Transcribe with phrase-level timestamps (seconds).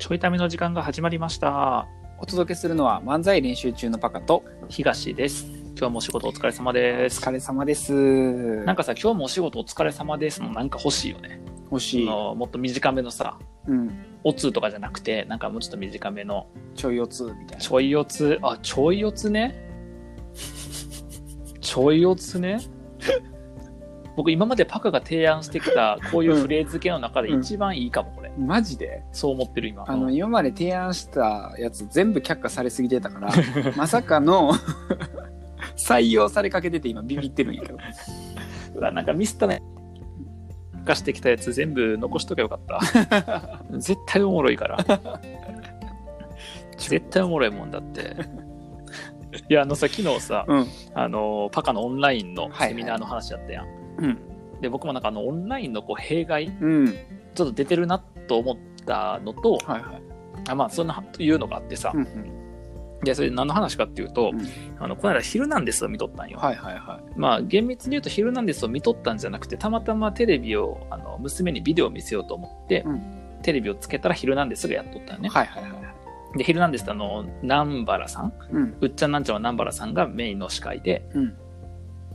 [0.00, 1.86] ちょいための時間が始まりました。
[2.18, 5.44] お届けするのは漫才練習中のパカと東です。
[5.78, 7.20] 今日もお仕事お疲れ様おです。
[7.20, 8.64] 疲れ様です。
[8.64, 11.42] なんかさ、今日もお仕事お疲れ様ですのなんか欲しいよね。
[11.70, 12.08] 欲しい。
[12.08, 13.90] あのもっと短めのさ、うん。
[14.24, 17.58] おつとかじゃなくて、なんかもうちょっと短めの、ちょいおつみたいな。
[17.58, 19.54] ちょいおつ、あ、ちょいおつね？
[21.60, 22.58] ちょいおつね？
[24.16, 28.30] 僕今までパカが提案してきたこういうフレーズ系の中で一番いいかも、これ。
[28.38, 29.02] マジで？
[29.12, 29.84] そう思ってる今。
[29.86, 33.32] あの、うん今まで提案したやつ全部却下されすぎてたから、
[33.76, 34.52] まさかの
[35.76, 37.78] 採用されかけてて今ビビってるんやけど。
[38.74, 39.62] うわなんかミスったね。
[40.84, 43.62] 化してきたやつ全部残しとけばよかった。
[43.78, 44.78] 絶対おもろいから。
[46.76, 48.16] 絶対おもろいもんだって。
[49.48, 50.66] いや、あのさ、昨日さ、うん。
[50.94, 53.66] あの、パカのオンラインのはいはいセミナーの話だったやん。
[53.66, 53.79] うん。
[54.60, 56.86] で、僕もなんかあの、オンラインのこう弊害、うん。
[57.34, 60.02] ちょっと出てるなと思ったのと、はいはい。
[60.48, 62.40] あまあ、そんな、というのがあってさ、うんうん。
[63.02, 64.40] で、それ何の話かっていうと、うん
[64.78, 66.38] あの、この間、ヒルナンデスを見とったんよ。
[66.38, 73.02] はいはいはまあ厳密に言うと「ヒルナンデス」を見とったんじゃなくてたまたまテレビをあの娘にビデオを見せようと思って、うん
[73.42, 75.22] テレビをつけたら「ヒルナンデス」がやっとったよい。
[75.22, 75.30] ね。
[75.30, 75.68] はいはいは
[76.34, 76.38] い。
[76.38, 78.32] で「ヒルナンデス」ってあの南原さん？
[78.52, 78.76] うん。
[78.78, 81.34] うっちゃんなんちゃんは南原さんがメインの司会でうん。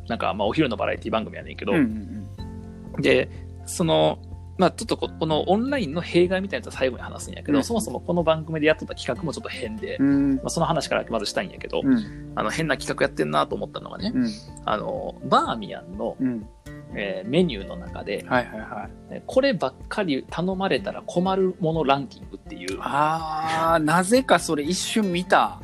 [0.08, 3.30] なんかまあお昼のバラエティ番組やねんけど、うんうんで
[3.66, 4.20] その
[4.58, 10.08] まあちょっとここのオンラインの弊害みたいなやつは最後に話すんやけど、うんそもそもこの番組でやっとった企画もちょっと変で、うん。
[10.08, 12.31] うんまあ、その話からまずしたいんやけど、うん。
[12.36, 14.30] あの変な企画やってんなと思ったのがね、うん。
[14.64, 16.47] あのバーミヤンの、うん。
[16.94, 19.16] えーメニューの中で、はいはいはい。
[19.16, 22.78] えこればっかり頼まれたら困るものランキングっていう。
[22.80, 25.59] あー、なぜかそれ一瞬見た。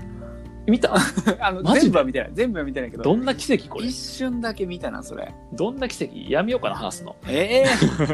[0.67, 0.93] 見た？
[1.39, 1.91] あのマジで？
[1.91, 2.29] 全部は見てない。
[2.33, 3.03] 全部は見てないけど。
[3.03, 3.87] どんな奇跡これ？
[3.87, 5.33] 一瞬だけ見たな、それ。
[5.53, 6.31] どんな奇跡？
[6.31, 7.15] やめようかな、話すの。
[7.27, 7.65] ええ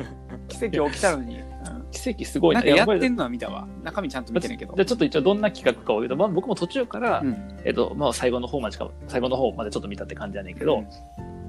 [0.48, 1.40] 奇跡起きたのに。
[1.92, 3.68] 奇跡すごいなんかやってんんのは見たわ。
[3.84, 4.84] 中身ちゃんと見てないけどじゃ。
[4.84, 10.84] あちょっと一応どんな企画かを言うと、まあ、僕も途中から、うんえっと、まあ、最後の方までしか、最後の方までちょっと見たって感じやねんけど、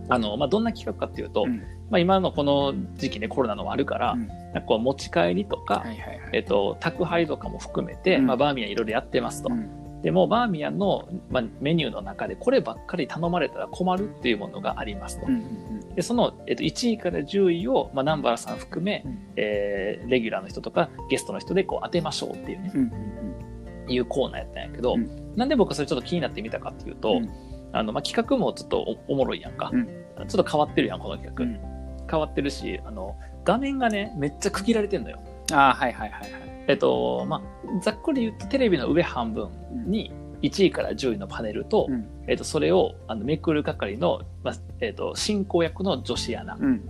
[0.08, 1.58] あの、まあ、どんな企画かっていうと、うん
[1.91, 6.20] まあ、今のこの時期ね、コロナのもあるから、うんなんかこう持ち帰りとか、はいはいはい。
[6.32, 9.50] えっと、宅配とかも含めて、うんまあ、バーミヤンいろいろやってますと。
[9.98, 15.26] うんでも、バーミヤンの、まあ、メニューの中で、こればっかり頼まれたら困るっていうものがありますと。
[15.26, 19.19] うんうんでその、えっと、1位から10位を、まあ、南原さん含め、うん。
[19.34, 25.34] えーレギュラーの人とかゲストの人でこう当てましょうっていうね、うんうんいうコーナーやったんやけど、うん。
[25.34, 27.31] なんで僕それちょっと気になってみたかっていうと、うん。
[27.72, 29.87] あのまあ、企画もちょっとおおもろいやんか、うん。
[30.28, 32.06] ちょっと変わってるやんこの企画、うん。
[32.08, 35.19] 変わってるしあの画面がねめっちゃ区切られてんのよ。
[35.53, 36.47] あーはいはいはいはい。
[36.68, 39.48] えっとまあざっくり言うとテレビの上半分
[39.86, 40.12] に
[40.42, 42.06] 1位から10位のパネルと、うん。
[42.26, 46.88] えっと、それをあのめくる係の、まあえっと、進行役の女子アナうん。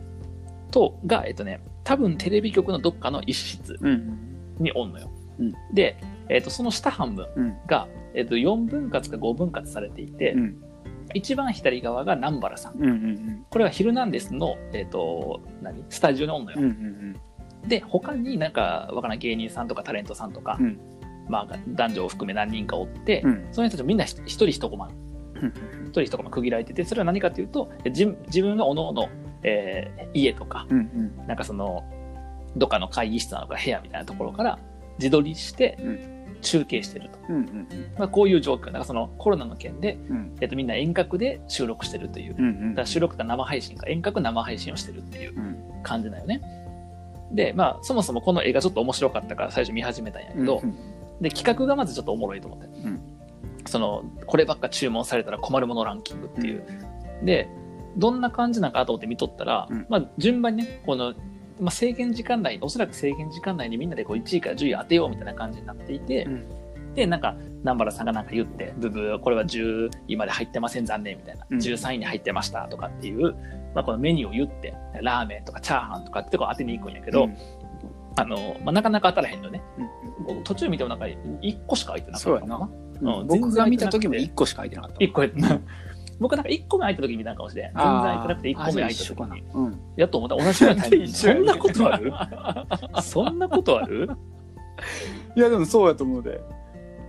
[0.70, 4.18] とが、えっとね、多分テレビ局のどっかの一室うん。
[4.58, 5.10] におんのよ。
[5.38, 5.54] うん。
[5.72, 5.96] で、
[6.28, 7.56] えっとその下半分うん。
[7.66, 10.62] が、えっと4分割か5分割されていて、うん。
[11.14, 12.74] 一番左側が南原さん。
[12.74, 15.82] うんうんこれは「ヒルナンデスの」えっと何？
[15.88, 16.58] スタジオにおんのよ。
[16.60, 17.16] うんうん
[17.66, 20.78] で他になんかわからん芸人さんとかタレントさんとか、うん。
[21.28, 23.48] まあ、男女を含め何人かおって、うん。
[23.52, 24.88] その人たちみんな一一人一コマ。
[25.34, 25.52] うん。
[25.86, 29.08] 一人一コマ区切られててそれは何かというと自自分がおのおの、
[29.42, 31.26] えー家とかうんうん。
[31.26, 31.84] なんかその
[32.56, 34.58] どっかの会議室なのか部屋みたいなところから
[34.98, 36.18] 自撮りしてうん。
[36.40, 37.68] 中継してると、うんうん
[37.98, 38.70] まあ、こういう状況。
[38.70, 40.36] なんかそのコロナの件で、うん。
[40.40, 42.36] えっと、みんな遠隔で収録してるという。
[42.38, 43.88] うんうんだ収録か生配信か。
[43.88, 45.82] 遠隔生配信をしてるっていううん。
[45.82, 46.40] 感じだよね
[47.32, 53.00] でまあそもそもこの映画ちょっと面白かったから最初見始めたんやけど、うんで企画がまずちょっとおもろいと思って、ん。
[53.66, 56.64] そのこればっか注文されたら困るものランキングっていう、
[57.24, 57.48] で
[57.96, 59.86] どんな感じなんかなと思って見とったら、うん。
[59.88, 61.14] まあ、順番にねこの、
[61.60, 66.94] まあ、制限時間内おそらく制限時間内にみんなでこう1位から10位当てようみたいな感じになっていて、うん。
[66.94, 71.58] でなんか南原さんがなんか言って「ブブーこれは10位まで入ってません残念」みたいな、うん。
[71.58, 73.34] 13位に入ってましたとかっていう、
[73.74, 77.36] まあ、このメニューを言ってラーメンとかチャーハンとかってこう当てに行くんやけど、うん。
[78.16, 79.62] あのまあ、なかなか当たらへんのね。
[79.78, 80.26] うん。
[80.26, 82.70] 僕途中見てもなんか1個しか空いてなかったのか
[83.00, 83.20] うん。
[83.20, 83.26] うん。
[83.26, 84.98] 僕が見た時も1個しか空いてなかった。
[84.98, 85.22] 1個
[86.20, 87.64] 僕なんか1個目空いた時見たんかもしれん。
[87.66, 89.42] 全然空いてなくて1個目空いた時に。
[89.54, 89.80] うん。
[89.96, 90.36] やっと思った。
[90.36, 90.82] 同じような。
[90.82, 92.12] タイミングそんなことある？
[93.02, 94.10] そんなことある？
[95.36, 96.40] いやでもそうやと思うで。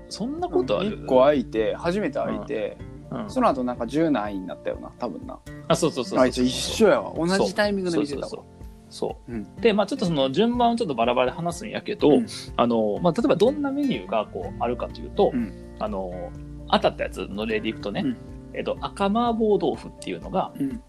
[0.09, 2.88] そんなことある？1個空いて初めて空いてうん
[3.27, 5.39] その後なんか10何位になったよな多分な。
[5.67, 6.19] あそうそうそうそう。
[6.19, 7.13] あいつ一緒やわ。
[7.15, 8.27] 同じタイミングで見てたわ。
[8.27, 8.45] そうそう
[8.89, 9.35] そうう。
[9.35, 9.55] ん。
[9.57, 12.27] でまあちょっとその順番をちょっとバラバラで話すんやけど、うん。
[12.55, 15.75] あのまあ、例えばどんなメニューがこうあるかというと、うん。
[15.79, 16.31] あの
[16.71, 18.17] 当たったやつの例でいくとね、うん。
[18.53, 20.81] えっと、赤麻婆豆腐っていうのがうん。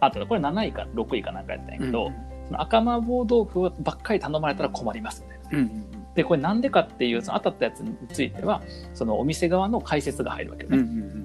[0.00, 2.12] あとねこれ7位か6位かなんかやったんやけど、
[2.48, 6.14] その赤麻婆豆腐ばっかり頼まれたら困りますみたいなうんうん。
[6.14, 8.62] でこれなんでかっていうその当たったやつについては
[8.92, 10.86] そのお店側の解説が入るわけようんうね。
[10.86, 11.23] ん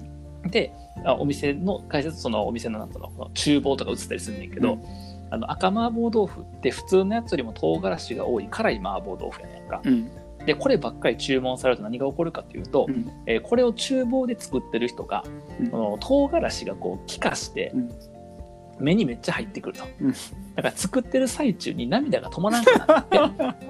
[0.49, 0.73] で
[1.05, 4.83] あお店の解説そのお店のなんとの厨房とか映ったりするんだけど、うん。
[5.31, 9.81] あの赤麻婆豆腐って普通のやつよりも唐辛子が多い辛い麻婆豆腐やねんか。
[9.83, 10.09] うん。
[10.45, 13.11] でこればっかり注文されると何が起こるかというと、うん。
[13.25, 15.23] えーこれを厨房で作ってる人が、
[15.59, 15.69] うん。
[15.69, 17.89] この唐辛子がこう気化してうん。
[18.79, 20.11] 目にめっちゃ入ってくると、うん。
[20.11, 23.69] だから作ってる最中に涙が止まらなくなって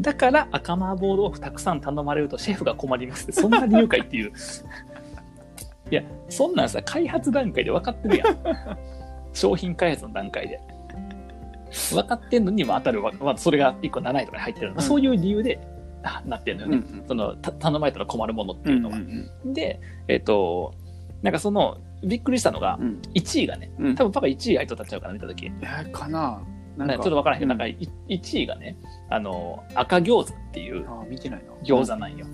[0.00, 4.32] だから赤麻婆豆腐たくさん頼まれるとシェフが困りますってそんな理由かいっていう
[5.92, 8.38] いやそんなんさ開発段階で分かってるやん。
[9.34, 10.58] 商品開発の段階で。
[11.90, 14.82] 分かってんのにも当たるわ、まあ、それが1個7位とかに入ってるの、うん。
[14.82, 15.58] そういう理由で
[16.02, 20.74] あなってるのよね、うんそのた頼まれたら困るものっていうのが、んでえっ、と
[21.22, 23.00] なんかそのびっくりしたのがうん。
[23.14, 23.94] 1位がねうん。
[23.94, 25.46] 多分パパ1位入っとったんちゃうかな見た時。
[25.46, 26.42] えーかな？
[26.76, 26.86] なんか。
[26.86, 27.40] なんかちょっと分からへん。
[27.40, 27.58] けど、うん。
[27.58, 27.78] なんか
[28.08, 28.76] 1位がね
[29.10, 30.86] あの赤餃子っていう
[31.64, 32.26] 餃子なんよ、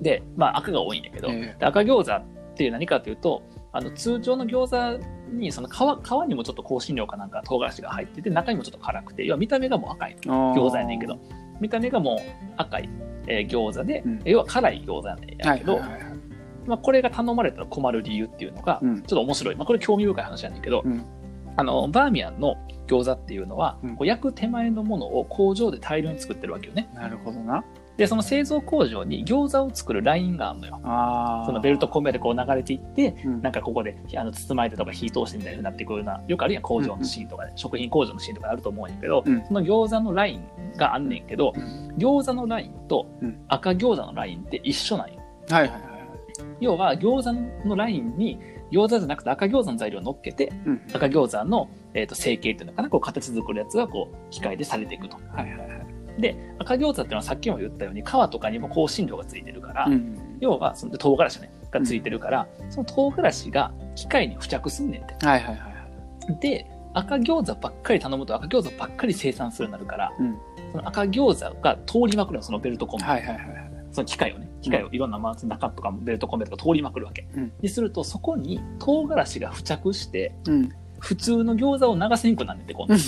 [0.00, 3.42] でまあ赤が多いんやけど、えで赤餃子っていう何かというと
[3.72, 10.16] あの通常の餃子にその皮皮にもちょっと香辛料かなんか唐辛子が入ってて中にもちょっと辛くて要は見た目がもう赤い。
[10.20, 11.18] 餃餃子やねんけど。
[11.58, 12.90] 見た目がもう赤い、
[13.28, 14.20] えー餃子で、うん。
[14.24, 16.18] 要は辛い餃子やねんやけど、はいはいはいはい。
[16.66, 18.96] まあ、これが頼まれたら困る理由っていうのが、うん。
[18.96, 21.04] ちょっと面白い、まあ、これ興味深い話やねんけど、うん。
[21.56, 22.56] あのバーミヤンの
[22.86, 23.96] 餃子っていうのは、うん。
[23.96, 26.90] こう焼く手前のものを工場で大量に作ってるわけよね。
[26.94, 27.64] なるほどな
[28.00, 30.80] でその製造工場に餃子を作るラインがあるのよ。
[31.44, 33.42] そのベルトコンベヤーでこう流れていってうん。
[33.42, 39.44] なんかここであの包まれてとか火通してみたいになってくるようなよくあるやん工場のシーンとかで、食品工場のシーンとかあると思うんやけど、うん。
[39.44, 40.48] その餃子のライン
[40.78, 41.94] があんねんけどうん。
[41.98, 43.44] 餃子のラインとうん。
[43.48, 45.20] 赤餃子のラインって一緒なんよ。
[45.50, 46.00] はいはいはいはい。
[46.58, 48.40] 要は餃子のラインに
[48.72, 50.80] 餃子じゃなくて赤餃子の材料を乗っけてうん。
[50.90, 55.18] 赤餃子の、えー、と成形っていうのかなこう形作るやつがこう機械でされていくと。
[55.34, 60.38] はいはいはいで赤餃子っていうのはさっきも言ったように皮とかにも香辛料がついてるから、うん。
[60.40, 65.26] 要はその唐辛子ねがついてるから、その唐辛子が機械に付着すんねんて。
[65.26, 66.40] はいはいはいはい。
[66.40, 70.36] で赤餃子ばっかり頼むと赤餃子ばっかり生産するようになるから、うん。
[70.72, 73.70] その赤餃子が通りまくるのそのベルトコンベはいはいはいはい。
[73.92, 77.26] その機械をね、機械をいろんなまあ中とかベルトコンベとか通りまくるわけ。
[77.34, 77.52] うん。
[77.60, 80.70] にすると、そこに唐辛子が付着して、うん。
[81.00, 82.94] 普通の餃子を流せんくなんねんて、今度。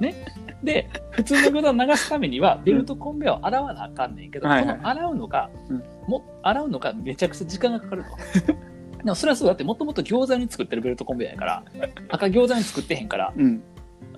[0.00, 0.14] ね。
[0.62, 8.04] で、普通の餃子を流すためには、ベルトコンベヤーを洗わなあかんねんけど、この洗うのが、うんも洗うのがめちゃくちゃ時間がかかる
[8.42, 8.52] と。
[8.98, 11.62] でもそれはそうだって、もともと餃子に作ってるベルトコンベヤーやから、
[12.08, 13.62] 赤餃子に作ってへんから、うん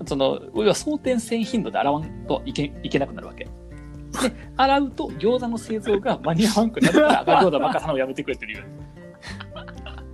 [0.07, 3.45] その、要は装填線頻度で洗わんといけいけなくなるわけ。
[3.45, 3.51] で、
[4.57, 8.65] 洗うと餃子の製造が間に合わんくなるから赤餃子ばっか頼むのやめてくれって理由。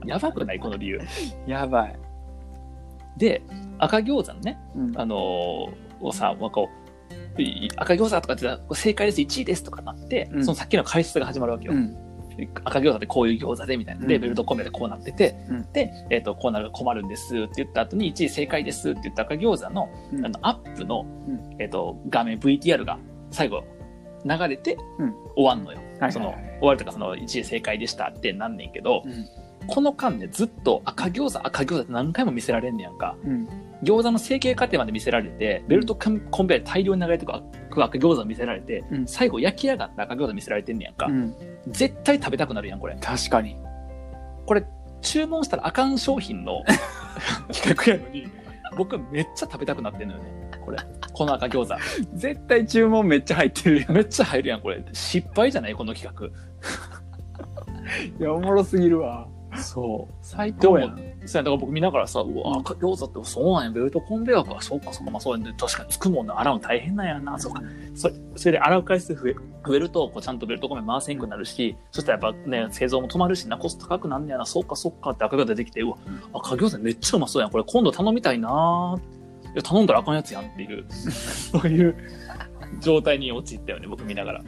[0.04, 0.58] やばくない？
[0.58, 1.00] この理由。
[1.46, 1.96] やばい
[3.16, 3.42] で、
[3.78, 6.68] 赤餃子のね、うんあのーをさ、まあこ
[7.36, 10.44] う、い赤餃子とかって言ったら正解です、1位ですとかなって、うん。
[10.44, 11.72] そのさっきの解説が始まるわけよ。
[11.72, 11.96] うん。
[12.64, 14.06] 赤餃子ってこういう餃子でみたいな。
[14.06, 14.20] で、うん。
[14.22, 15.72] ベルトコンベでこうなってて、うん。
[15.72, 20.26] で、えっ、と、こうなると困るんですって言った後に1位正解ですって言った赤餃子のうん。
[20.26, 21.62] あのアップの、うん。
[21.62, 22.98] えっと画面 VTR が
[23.30, 23.64] 最後
[24.24, 25.14] 流れてうん。
[25.36, 25.78] 終わんのよ。
[26.00, 29.26] はいその終わるとかその1位正解でしたってなんねんけど、うん
[29.66, 33.16] この間でずっと赤餃子赤餃子って何回も見せられんねやんか。
[33.24, 33.48] うん
[33.84, 41.06] 餃子の成形過程まで見せられて、ベルトコンベヤーで大量に流れてく赤餃子を見せられて、うん最後焼き上がった赤餃子見せられてんねやんか。
[41.06, 41.34] うん
[41.68, 42.96] 絶対食べたくなるやん、これ。
[43.00, 43.56] 確かに
[44.46, 44.64] これ、
[45.02, 46.64] 注文したらあかん商品の
[47.52, 48.26] 企画やのに、
[48.76, 50.50] 僕めっちゃ食べたくなってんのよね。
[50.64, 50.78] これ。
[51.12, 51.74] この赤餃子。
[52.16, 54.82] 絶対注文めっちゃ入ってるよめっちゃ入るやん、これ。
[54.92, 56.32] 失敗じゃないこの企
[58.18, 59.37] いやおもろすぎるわ画。
[59.58, 60.14] そう。
[60.22, 60.96] 最高やん
[61.26, 67.62] そうやだから僕見ながらさ、うわ、赤餃子ってそうなんや、ベルトコンベヤーか、そうか、そうか、まあそうやね、確かにつくもんな、洗うの大変なんやな、そうか。
[67.94, 69.34] それそれで洗う回数増え
[69.66, 75.96] 増えると、こうちゃんとベルトコンベヤー回せんくなるし、そしたらやっぱね、製造も止まるしな、コスト高くなんねやな、そうか、そうかって赤餃子出てきて、うわ、
[76.32, 78.96] 赤餃子めっちゃうまそうやん、これ今度頼みたいな。
[79.54, 81.94] いや、頼んだらあかんやつやんっていう、 そういう
[82.80, 84.42] 状態に陥ったよね、僕見ながら。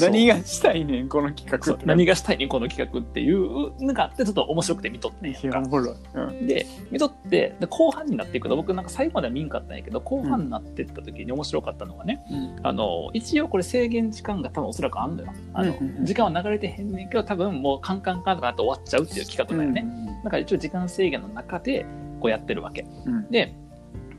[0.00, 5.80] 何がしたいねんこの企画何がしたいねんこの企画っていうのがあってちょっと面白くて見とってんやんか。
[6.14, 6.46] うん。
[6.46, 12.20] で見とってで後半になっていくと僕なんか最後までは見んかったんやけど後半になってった時に面白かったのがね、
[12.62, 15.32] あの一応これ制限時間が多分おそらくあんのよ。
[15.54, 16.04] あの、うんうんうん。
[16.04, 19.86] 時間は流れてへんねんけど多分もうカンカンカンとかなって終わっちゃうっていう企画だよね、
[20.24, 21.84] だから一応時間制限の中で
[22.20, 22.86] こうやってるわけ。
[23.04, 23.30] うん。
[23.30, 23.54] で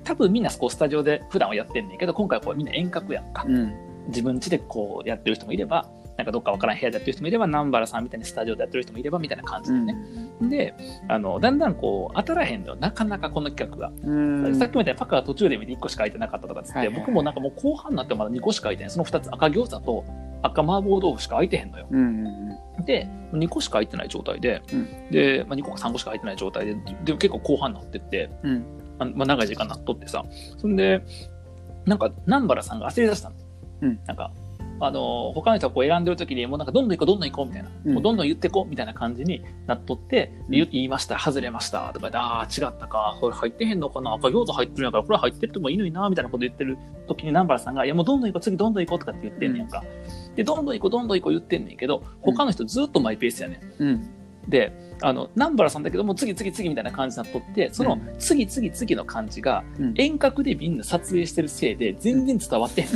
[0.03, 9.95] 多分みんなこうスタジオで普段はやってんねんけど今回はこうみんな遠隔やんか、うん自分家でこうやってる人もいればなんかどっかわからん部屋でやってる人もいれば南原さんみたいにスタジオでやってる人もいればみたいな感じでね、
[10.41, 10.73] で
[11.07, 14.11] あのだんだんこう当たらへんのよなかなかこの企画が、う
[14.49, 14.55] ん。
[14.55, 17.05] さっきみたいにパカが途中で見て1個しか空いてなかったとかっつって、はいはいはい。
[17.05, 18.91] 僕もなんかもう後半になってまだ2個しか空いてない。
[18.91, 20.03] その2つ赤餃子と
[20.41, 21.87] 赤麻婆豆腐しか空いてへんのよ。
[21.91, 25.11] うんうんで2個しか空いてない状態で、うん。
[25.11, 28.29] で、まあ、2個か3個しか空いてない状態でで結構後半になってって、
[28.97, 30.23] まあ、長い時間になっとってさ。
[30.57, 31.03] そんで
[31.85, 33.35] なんか南原さんが焦り出したの、
[33.81, 33.99] うん。
[34.05, 34.31] なんか
[34.79, 37.93] あの他の人がこう選んでる時にもうなんかどんどん行こうどんどん行こうみたいな、うん。
[37.95, 40.51] もうどんどん言ってこうみたいな感じになっとって、うん。
[40.51, 41.17] 言言いました。
[41.17, 41.91] 外れました。
[41.93, 43.17] とかでああ違ったか。
[43.19, 44.13] これ入ってへんのかな。
[44.13, 49.83] 赤餃子入ってるんやからこれ入ってってもいいのになみたいなこと言ってる時に南原さんがいやもうどんどん行こう次どんどん行こうとかって言ってんねやんか、
[50.35, 53.83] でどんどん行こうどんどん行こう言ってんねんけど他の人ずっとマイペースやねん。
[53.83, 54.09] うん。
[54.47, 58.15] であの南原さんだけどもう次次次みたいな感じになっとってそのうん。
[58.19, 59.93] 次次次の感じがうん。
[59.95, 62.87] 遠隔でみんな撮影してるせいで全然伝わってへん。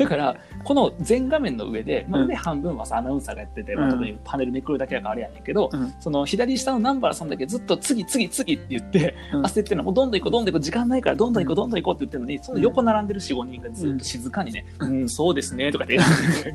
[0.00, 2.28] だからこの全画面の上で、まあ、うん。
[2.28, 5.94] 上半分はさアナウンサーがやってて、まあ、パネルめくるだけだからあれやねんけど、うん。
[6.00, 9.42] その左下の南原さんだけずっと次次次って言って、うん。
[9.44, 16.08] 焦ってるのもうどんどん行こうどんどん行こう時間ないからどんどん行こうどんどん行こうって言ってるのにその横並んでる45人がずっと静かにね「うん、そうですね」とかって言っ
[16.42, 16.54] て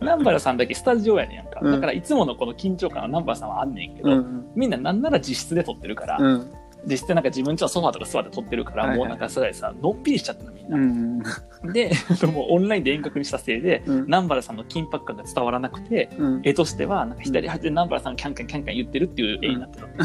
[0.00, 1.72] 南原さんだけスタジオやねんやんか、うん。
[1.72, 4.46] だからいつものこの緊張感は南原さんはあんねんけど、うん。
[4.54, 6.52] みんななんなら自室で撮ってるから、うん
[6.86, 8.98] 実質なんか自分ちのソファーとか座って撮ってるから、はいはい。
[8.98, 11.22] もうなんかそれさのんびりしちゃってるのみんな、うん
[11.72, 11.90] で
[12.32, 14.04] もうオンラインで遠隔にしたせいで、うん。
[14.04, 16.42] 南原さんの緊迫感が伝わらなくてうん。
[16.44, 19.88] 絵としてはなんか左端で南原さんがキャンキャンキャンキャン言ってるっていう絵になってる、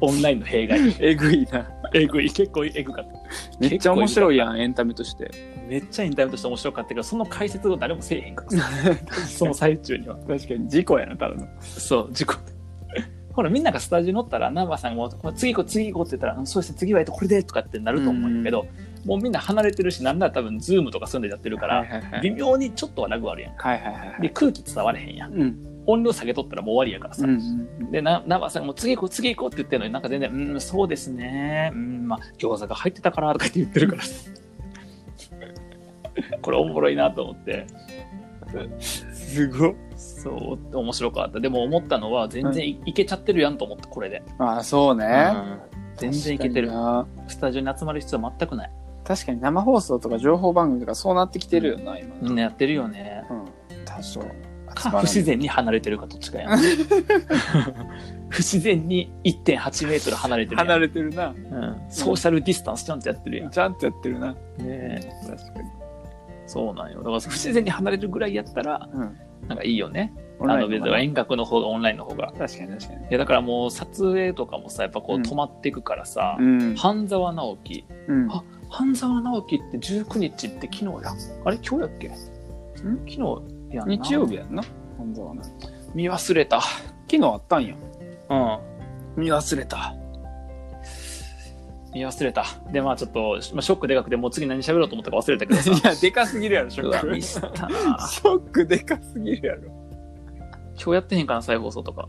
[0.00, 0.80] オンラインの弊害。
[1.00, 1.70] えぐいな。
[1.94, 2.30] えぐい。
[2.30, 3.12] 結構えぐかった。
[3.60, 5.30] めっちゃ面白いやんエンタメとして
[5.68, 8.68] めっちゃインタビューとして面白かったけどその解説を誰もせえへんからさ
[9.28, 12.34] その最中には確かに事故やなただのそう、事故。
[13.32, 18.66] ほら、みんながスタジオ乗ったら、南波さんが次行こう、次行こうって言ったら、うんそうですね、次はえっとこれでとかってなると思うんだけど、
[19.04, 23.54] もうみんな離れてるし、なんなら多分、ズームとかそういうのやってるから、はいはいはい微妙にちょっとはラグあるやん。
[23.56, 25.32] はいはいはいで、空気伝われへんやん。
[25.32, 27.24] うん音量下げとったらもう終わりやからさ。
[27.24, 34.30] うんうんで、な南波さんがもう次行こう、次行こうって言ってるのに、なんか全然、うん、そうですね、うん、まあ、餃子が入ってたからとかって言ってるからさ。
[36.42, 37.66] これおもろいなと思って。
[38.78, 39.74] すごっ。
[39.96, 41.40] そう、面白かった。
[41.40, 44.22] でも思ったのは、全然い,、けちゃってるやんと思って、これで。
[44.38, 45.32] あそうね。
[45.34, 45.58] うん。
[45.96, 46.70] 全然いけてる。
[47.26, 48.70] スタジオに集まる必要は全くない。
[49.04, 53.24] 確かに生放送とか情報番組とかそうなってきてるよな今みんなやってるよね。
[53.30, 53.84] うん。
[53.84, 54.26] 確
[54.74, 56.54] か不自然に離れてるかどっちかや。
[56.54, 56.58] ん
[58.28, 61.28] 不自然に1.8メートル離れてる離れてるな。
[61.28, 61.36] うん、
[61.88, 64.34] ソーシャルディスタンスちゃんとやってるやん、ちゃんとやってるな。
[64.58, 65.77] ね確かに
[66.48, 66.98] そうなんよ。
[66.98, 69.16] だから不自然に離れるぐらいやったらうん。
[69.46, 70.12] なんかいいよね。
[70.40, 72.32] あの別に遠隔の方がオンラインの方が。
[72.36, 73.02] 確かに確かに。
[73.02, 75.22] いやだからもう撮影とかもさやっぱこううん。
[75.22, 76.74] 止まっていくからさ、うん。
[76.74, 77.84] 半沢直樹。
[78.08, 78.30] うん。
[78.32, 81.12] あ半沢直樹って19日って昨日や。
[81.44, 81.56] あれ？
[81.56, 82.08] 今日やっけ？
[82.08, 82.10] ん？
[82.10, 83.20] 昨日
[83.70, 83.96] やんな。
[83.96, 84.62] 日曜日やんな？
[84.96, 85.42] 本当はな
[85.94, 86.60] 見忘れた。
[86.60, 87.74] 昨日あったんや。
[88.30, 88.34] う
[89.20, 89.22] ん。
[89.22, 89.94] 見忘れた。
[91.94, 92.44] 見忘れた。
[92.70, 95.70] で、まあちょっと、まあ、ショックでかくて、もう次何喋ろうと思ったか忘れたけどさ。
[95.72, 97.70] いやでかすぎるやろシうわ、ミスったな
[98.08, 99.62] ショックでかすぎるやろ
[100.74, 102.08] 今日やってへんかな、再放送とか。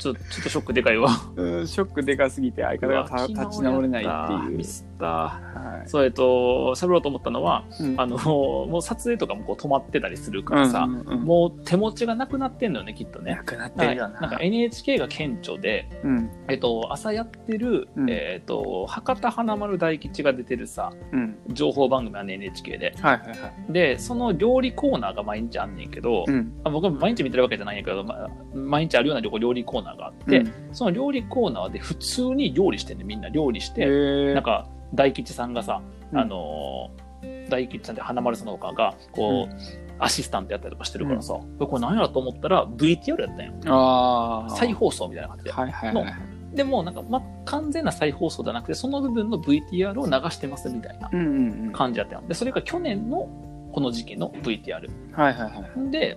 [0.00, 1.10] ちょ、ちょっとショックでかいわ。
[1.36, 4.56] うんショックでかすぎて相方がた立ち直れないっていう。
[4.56, 5.06] ミスった。
[5.06, 5.88] はい。
[5.88, 8.00] そう、えっと、喋ろうと思ったのは、うん。
[8.00, 11.24] あの、もう撮影とかもこう止まってたりするからさ、うんうんうん。
[11.24, 13.36] もう手持ちがなくなってんのよね、きっとね。
[13.36, 13.44] な。
[13.44, 13.96] くなっはい。
[13.96, 16.30] なんか NHK が顕著で、うん。
[16.48, 18.10] えっと、朝やってる、うん。
[18.10, 21.36] えっと、博多華丸大吉が出てるさ、うん。
[21.48, 22.94] 情報番組はね、NHK で。
[23.00, 23.34] はいはいは
[23.68, 23.72] い。
[23.72, 26.52] で、その料理コーナーが毎日あんねんけど、うん。
[26.64, 30.52] あ僕は毎日見てるわけじゃないんやけど、まあ、毎日あるような料理コーナーがあって、うん。
[30.72, 33.28] その料理コーナーで普通に料理してんねんみんな。
[33.28, 33.86] 料理して、
[34.34, 35.80] なんか、大吉さんがさ、
[36.12, 36.18] うん。
[36.18, 37.10] あのー
[37.50, 39.54] 大吉さんって花丸さんの他が、こう、
[39.98, 43.52] アシスタントやったりとかしてるからさ、これ何やろと思ったら VTR やったんよ。
[43.66, 45.52] ああ再放送みたいな感じで。
[45.52, 46.56] はいはいはい。
[46.56, 51.72] でも、なんか、ま、完全な再放送じゃなくて、その部分の VTR を流してますみたいなうんうんうん。
[51.72, 52.22] 感じやったよ。
[52.26, 53.28] で、それが去年の
[53.72, 54.88] この時期の VTR。
[55.12, 55.48] はいはいは
[55.88, 55.90] い。
[55.90, 56.16] で、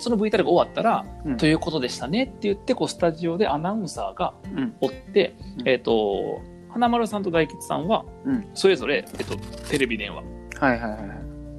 [0.00, 1.36] その VTR が終わったら、うん。
[1.36, 4.74] ということでしたねって言って、こう、スタジオでアナウンサーがうん。
[4.80, 5.68] 追って、うん。
[5.68, 9.36] えっ、と、花丸さんと大吉さんはうん、それぞれ、えっと、
[9.68, 10.22] テレビ電話。
[10.60, 11.00] はいはいはい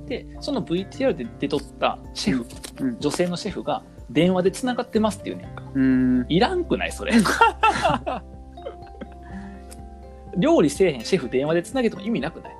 [0.07, 2.45] で、その VTR で出とったシェフ、
[2.79, 2.99] うん。
[2.99, 5.63] 女性のシェフが電話で繋がってますっていうねんか。
[5.73, 6.25] うん。
[6.29, 6.91] いらんくない？
[6.91, 7.13] それ。
[10.37, 12.55] 料理せえへんシェフ電話で繋げても意味なくない？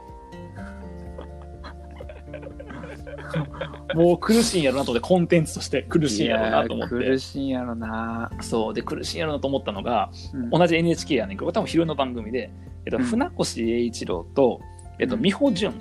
[3.99, 7.19] もう苦しいんやろなと思って、コンテンツとして苦しいんやろなと思って苦。
[7.19, 8.73] しいんやろなそう。
[8.73, 12.49] で、苦しいんやろなと思ったのが、うん同じ NHK やねんけど、多分昼の番組で、
[12.85, 14.61] えっと、うん船越英一郎と、
[14.99, 15.73] えっと、うん美穂純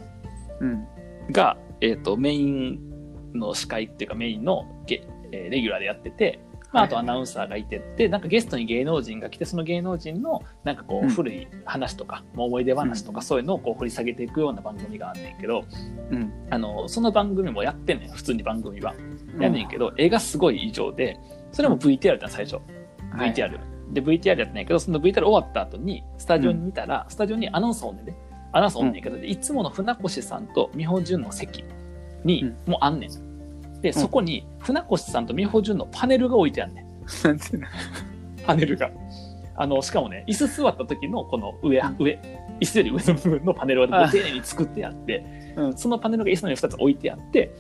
[0.61, 0.87] うん
[1.31, 2.81] が、えっ、と、メイン
[3.35, 6.41] の司会っていうかメインのゲ、えーレギュラーでやってて、
[6.73, 15.65] まあ、あとアナウンサーがいてって、なんかゲストに芸能人が来て、その芸能人のなんかこうんう古い話とか、もう思い出話とかそういうのをこう掘り下げていくような番組があんねんけど、
[16.11, 16.33] うん。
[16.51, 18.95] あの、その番組もやってんねん、普通に番組は。
[19.41, 21.19] やんねんけど、絵がすごい異常で、
[21.53, 22.57] それも VTR だ最初。
[22.57, 23.59] はい VTR。
[23.93, 28.17] で、VTR やってないけど、その VTR 終わった後に、スタジオに見たら、スタジオにアナウンサーおんねんね。
[28.53, 31.65] アナウンサーおんねんけど、でいつもの船越さんと美穂純の席
[32.25, 33.28] に、うんもうあんねん。
[33.81, 36.87] で、そこに、船越さんと美穂純のパネルが置いてあんねん。
[37.25, 37.67] なんていうの
[38.45, 38.91] パネルが。
[39.57, 42.21] あの、しかもね、椅子座った時のこの上、上、
[42.61, 47.53] 椅子より上の部分のパネルを丁あ寧に作ってあって、うんそのパネルが椅子の上に2つ置いてあって、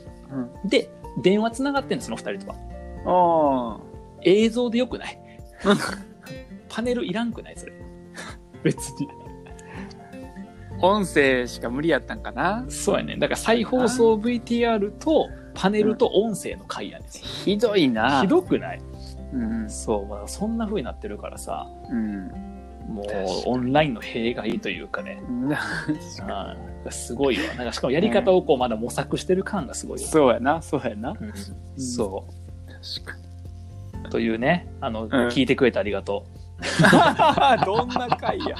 [0.64, 3.80] で、電話つながってんの、その2人とは。
[3.80, 3.80] あ
[4.22, 5.20] 映像でよくない？
[6.68, 7.72] パネルいらんくないそれ。
[8.62, 9.08] 別に。
[10.80, 10.86] あ。
[10.86, 12.64] 音声しか無理やったんかな？
[12.68, 13.16] そうやね。
[13.16, 15.28] だから再放送 VTR と
[15.60, 17.08] パネルと音声の回やねん。
[17.10, 18.22] ひどいな。
[18.22, 18.80] ひどくない？
[19.32, 19.68] うん。
[19.68, 22.28] そう、まあ、そんな風になってるからさ、うん。
[22.88, 23.06] もう
[23.46, 25.56] オンラインの弊害というかね、うんうん、
[26.90, 27.54] すごいわ。
[27.54, 30.08] なんかしかもやり方をこうまだ模索してる感がすごいわ。
[30.08, 31.10] そうやな、そうやな。
[31.10, 31.32] うん
[31.78, 32.24] そ
[33.02, 33.18] 確か
[34.06, 34.10] う。
[34.10, 36.24] というね、あの、ん聞いてくれてありがと
[37.60, 37.66] に。
[37.66, 38.56] どんな回や。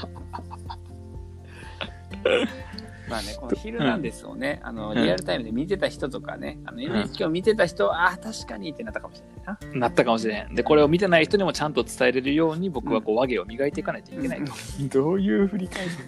[3.09, 9.59] まあね、この「ヒルナンデス」をね、あのうんリアルタイムで見てた人とかね、あの NHK を見てた人は、ああ、確かにってなったかもしれないな。
[9.75, 9.79] う。
[9.79, 10.55] なったかもしれん。
[10.55, 14.53] で、これを見てない人にもちゃんと伝えれるように僕はこう和芸を磨いていかないといけないと。
[14.93, 15.91] どういう振り返り？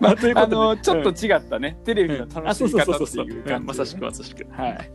[0.00, 3.44] まあ、というあことで、の、ちょっと違ったね、テレビの楽あ、そうしみそうそうそう方っていう。
[3.44, 4.46] 感じでね、まさしくまさしく。
[4.50, 4.90] はい。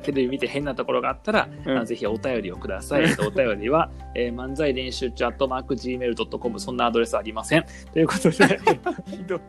[0.00, 3.04] テレビ見て変なところがあったら、うんぜひお便りをください。
[3.04, 7.64] えっとお便りは、えー漫才練習中、アットマーク Gmail.com、そんなアドレスありません。
[7.92, 8.60] ということで、
[9.06, 9.40] ひどい。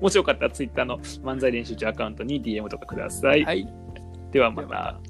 [0.00, 3.44] もしよかったら、ツイッターの漫才練習中アカウントに DM とかください。
[3.44, 3.68] はい。
[4.30, 5.00] ではまた。